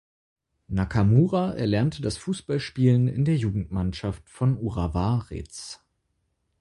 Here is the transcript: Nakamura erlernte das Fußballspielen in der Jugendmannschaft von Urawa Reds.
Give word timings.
Nakamura 0.67 1.51
erlernte 1.53 2.01
das 2.01 2.17
Fußballspielen 2.17 3.07
in 3.07 3.23
der 3.23 3.35
Jugendmannschaft 3.37 4.27
von 4.27 4.57
Urawa 4.57 5.19
Reds. 5.29 5.79